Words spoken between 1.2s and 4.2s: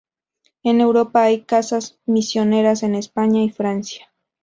hay casas misioneras en España y Francia.